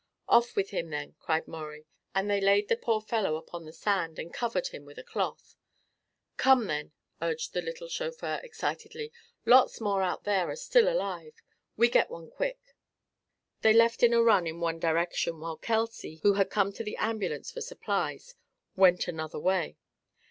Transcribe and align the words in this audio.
"Off 0.27 0.55
with 0.55 0.71
him, 0.71 0.89
then!" 0.89 1.13
cried 1.19 1.47
Maurie, 1.47 1.85
and 2.15 2.27
they 2.27 2.41
laid 2.41 2.69
the 2.69 2.75
poor 2.75 2.99
fellow 3.01 3.35
upon 3.35 3.65
the 3.65 3.71
sand 3.71 4.17
and 4.17 4.33
covered 4.33 4.69
him 4.69 4.83
with 4.83 4.97
a 4.97 5.03
cloth. 5.03 5.55
"Come, 6.37 6.65
then," 6.65 6.91
urged 7.21 7.53
the 7.53 7.61
little 7.61 7.87
chauffeur, 7.87 8.39
excitedly, 8.43 9.11
"lots 9.45 9.79
more 9.79 10.01
out 10.01 10.23
there 10.23 10.49
are 10.49 10.55
still 10.55 10.89
alive. 10.91 11.33
We 11.77 11.87
get 11.87 12.09
one 12.09 12.31
quick." 12.31 12.73
They 13.61 13.73
left 13.73 14.01
in 14.01 14.11
a 14.11 14.23
run 14.23 14.47
in 14.47 14.59
one 14.59 14.79
direction 14.79 15.39
while 15.39 15.55
Kelsey, 15.57 16.15
who 16.23 16.33
had 16.33 16.49
come 16.49 16.73
to 16.73 16.83
the 16.83 16.97
ambulance 16.97 17.51
for 17.51 17.61
supplies, 17.61 18.33
went 18.75 19.07
another 19.07 19.37
way. 19.39 19.77